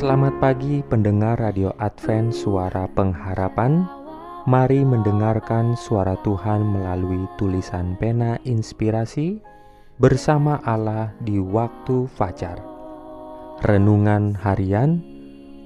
[0.00, 3.84] Selamat pagi pendengar Radio Advent Suara Pengharapan.
[4.48, 9.44] Mari mendengarkan suara Tuhan melalui tulisan pena inspirasi
[10.00, 12.56] Bersama Allah di waktu fajar.
[13.60, 15.04] Renungan harian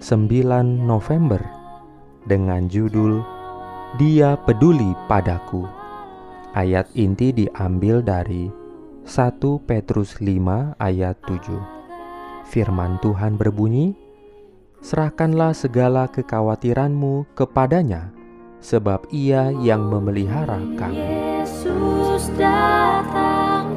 [0.03, 0.27] 9
[0.83, 1.39] November
[2.27, 3.23] Dengan judul
[4.03, 5.63] Dia peduli padaku
[6.59, 8.51] Ayat inti diambil dari
[9.07, 11.75] 1 Petrus 5 ayat 7
[12.45, 14.04] Firman Tuhan berbunyi,
[14.85, 18.13] serahkanlah segala kekhawatiranmu kepadanya,
[18.61, 21.01] sebab Ia yang memelihara kamu.
[21.41, 23.73] Yesus datang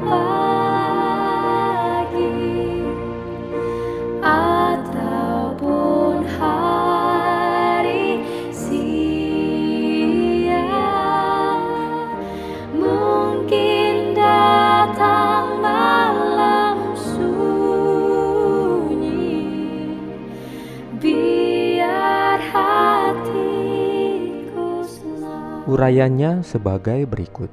[25.68, 27.52] Urayanya sebagai berikut.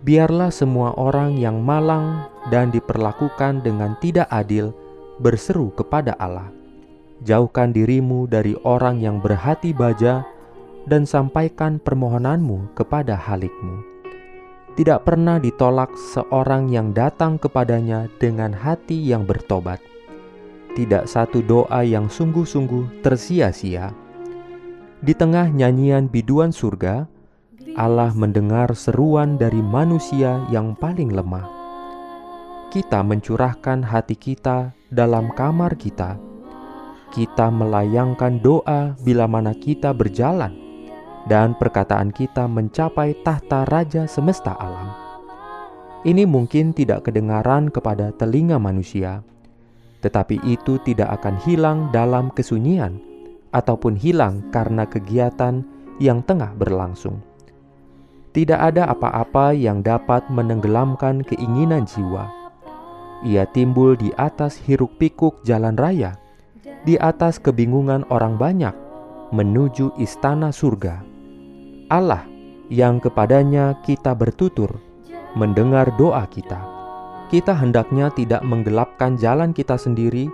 [0.00, 4.72] Biarlah semua orang yang malang dan diperlakukan dengan tidak adil
[5.20, 6.48] berseru kepada Allah.
[7.20, 10.24] Jauhkan dirimu dari orang yang berhati baja
[10.88, 13.84] dan sampaikan permohonanmu kepada Halikmu.
[14.72, 19.84] Tidak pernah ditolak seorang yang datang kepadanya dengan hati yang bertobat.
[20.72, 24.05] Tidak satu doa yang sungguh-sungguh tersia-sia.
[25.04, 27.04] Di tengah nyanyian biduan surga,
[27.76, 31.44] Allah mendengar seruan dari manusia yang paling lemah.
[32.72, 36.16] Kita mencurahkan hati kita dalam kamar kita.
[37.12, 40.56] Kita melayangkan doa bila mana kita berjalan,
[41.28, 44.96] dan perkataan kita mencapai tahta Raja semesta alam.
[46.08, 49.20] Ini mungkin tidak kedengaran kepada telinga manusia,
[50.00, 53.15] tetapi itu tidak akan hilang dalam kesunyian
[53.56, 55.64] ataupun hilang karena kegiatan
[55.96, 57.24] yang tengah berlangsung.
[58.36, 62.28] Tidak ada apa-apa yang dapat menenggelamkan keinginan jiwa.
[63.24, 66.20] Ia timbul di atas hiruk-pikuk jalan raya,
[66.84, 68.76] di atas kebingungan orang banyak
[69.32, 71.00] menuju istana surga.
[71.88, 72.28] Allah
[72.68, 74.68] yang kepadanya kita bertutur,
[75.32, 76.60] mendengar doa kita.
[77.32, 80.28] Kita hendaknya tidak menggelapkan jalan kita sendiri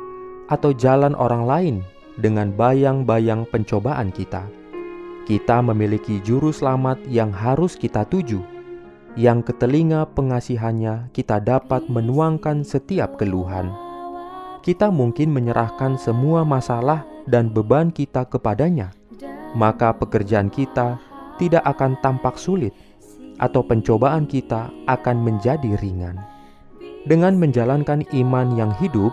[0.51, 1.77] atau jalan orang lain
[2.21, 4.45] dengan bayang-bayang pencobaan kita
[5.23, 8.43] kita memiliki juru selamat yang harus kita tuju,
[9.15, 13.71] yang ke telinga pengasihannya kita dapat menuangkan setiap keluhan.
[14.67, 18.91] Kita mungkin menyerahkan semua masalah dan beban kita kepadanya,
[19.55, 20.99] maka pekerjaan kita
[21.39, 22.75] tidak akan tampak sulit,
[23.39, 26.19] atau pencobaan kita akan menjadi ringan.
[27.07, 29.11] Dengan menjalankan iman yang hidup,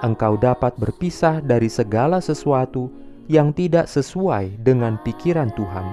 [0.00, 2.88] engkau dapat berpisah dari segala sesuatu
[3.30, 5.86] yang tidak sesuai dengan pikiran Tuhan,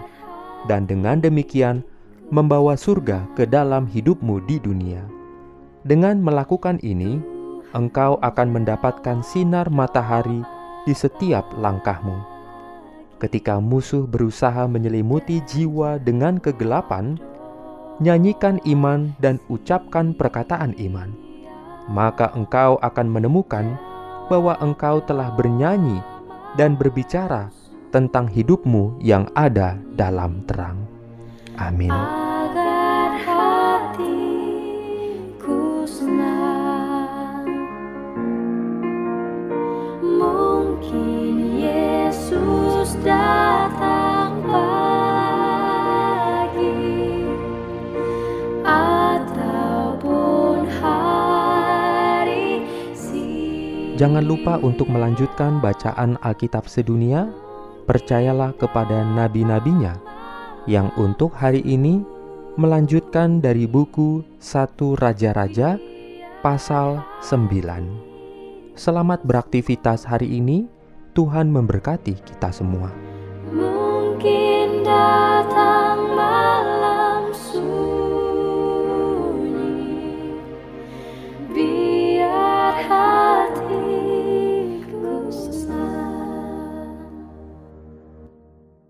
[0.65, 1.85] dan dengan demikian
[2.33, 5.03] membawa surga ke dalam hidupmu di dunia.
[5.87, 7.21] Dengan melakukan ini,
[7.71, 10.43] engkau akan mendapatkan sinar matahari
[10.83, 12.17] di setiap langkahmu.
[13.17, 17.17] Ketika musuh berusaha menyelimuti jiwa dengan kegelapan,
[17.97, 21.09] nyanyikan iman dan ucapkan perkataan iman,
[21.89, 23.73] maka engkau akan menemukan
[24.27, 25.99] bahwa engkau telah bernyanyi
[26.59, 27.51] dan berbicara
[27.91, 30.83] tentang hidupmu yang ada dalam terang.
[31.57, 31.93] Amin.
[40.17, 43.46] mungkin Yesus datang
[53.97, 57.33] Jangan lupa untuk melanjutkan bacaan Alkitab sedunia.
[57.89, 59.97] Percayalah kepada nabi-nabinya
[60.69, 62.05] yang untuk hari ini
[62.61, 65.81] melanjutkan dari buku 1 Raja-Raja
[66.45, 68.77] pasal 9.
[68.77, 70.69] Selamat beraktivitas hari ini.
[71.17, 72.93] Tuhan memberkati kita semua.
[73.49, 75.86] mungkin dapat